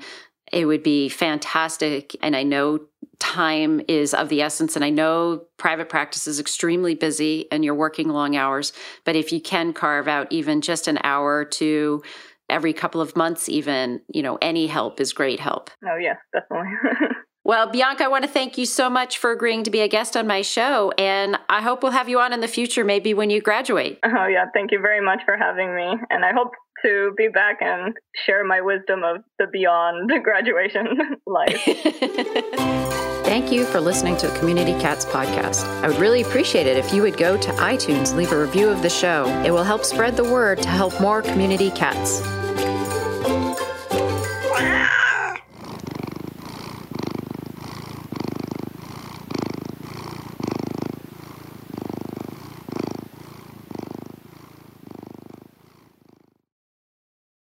it 0.50 0.64
would 0.64 0.82
be 0.82 1.10
fantastic. 1.10 2.16
And 2.22 2.34
I 2.34 2.44
know 2.44 2.80
time 3.22 3.80
is 3.86 4.14
of 4.14 4.28
the 4.28 4.42
essence. 4.42 4.74
And 4.74 4.84
I 4.84 4.90
know 4.90 5.44
private 5.56 5.88
practice 5.88 6.26
is 6.26 6.40
extremely 6.40 6.96
busy 6.96 7.46
and 7.52 7.64
you're 7.64 7.74
working 7.74 8.08
long 8.08 8.34
hours. 8.34 8.72
But 9.04 9.14
if 9.14 9.32
you 9.32 9.40
can 9.40 9.72
carve 9.72 10.08
out 10.08 10.26
even 10.30 10.60
just 10.60 10.88
an 10.88 10.98
hour 11.04 11.36
or 11.36 11.44
two 11.44 12.02
every 12.50 12.72
couple 12.72 13.00
of 13.00 13.14
months, 13.14 13.48
even, 13.48 14.00
you 14.12 14.22
know, 14.22 14.38
any 14.42 14.66
help 14.66 15.00
is 15.00 15.12
great 15.12 15.38
help. 15.38 15.70
Oh, 15.88 15.96
yes, 15.96 16.16
definitely. 16.32 16.70
Well, 17.44 17.72
Bianca, 17.72 18.04
I 18.04 18.08
want 18.08 18.24
to 18.24 18.30
thank 18.30 18.56
you 18.56 18.64
so 18.64 18.88
much 18.88 19.18
for 19.18 19.32
agreeing 19.32 19.64
to 19.64 19.70
be 19.70 19.80
a 19.80 19.88
guest 19.88 20.16
on 20.16 20.28
my 20.28 20.42
show. 20.42 20.92
And 20.96 21.36
I 21.48 21.60
hope 21.60 21.82
we'll 21.82 21.90
have 21.90 22.08
you 22.08 22.20
on 22.20 22.32
in 22.32 22.38
the 22.38 22.46
future, 22.46 22.84
maybe 22.84 23.14
when 23.14 23.30
you 23.30 23.40
graduate. 23.40 23.98
Oh, 24.04 24.26
yeah. 24.26 24.44
Thank 24.54 24.70
you 24.70 24.80
very 24.80 25.04
much 25.04 25.22
for 25.24 25.36
having 25.36 25.74
me. 25.74 25.92
And 26.10 26.24
I 26.24 26.32
hope 26.32 26.52
to 26.82 27.12
be 27.16 27.28
back 27.28 27.58
and 27.60 27.94
share 28.26 28.44
my 28.44 28.60
wisdom 28.60 29.02
of 29.02 29.22
the 29.38 29.46
beyond 29.52 30.10
graduation 30.24 30.86
life. 31.26 31.62
Thank 33.24 33.50
you 33.50 33.64
for 33.64 33.80
listening 33.80 34.16
to 34.18 34.28
Community 34.38 34.72
Cats 34.72 35.06
podcast. 35.06 35.64
I 35.82 35.88
would 35.88 35.96
really 35.96 36.20
appreciate 36.20 36.66
it 36.66 36.76
if 36.76 36.92
you 36.92 37.00
would 37.02 37.16
go 37.16 37.40
to 37.40 37.50
iTunes, 37.52 38.14
leave 38.14 38.32
a 38.32 38.38
review 38.38 38.68
of 38.68 38.82
the 38.82 38.90
show. 38.90 39.26
It 39.46 39.50
will 39.50 39.64
help 39.64 39.84
spread 39.84 40.16
the 40.16 40.24
word 40.24 40.60
to 40.62 40.68
help 40.68 41.00
more 41.00 41.22
community 41.22 41.70
cats. 41.70 42.20